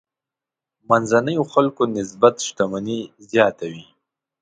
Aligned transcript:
منځنيو 0.87 1.43
خلکو 1.53 1.83
نسبت 1.97 2.35
شتمني 2.47 2.99
زیاته 3.31 3.65
وي. 3.73 3.85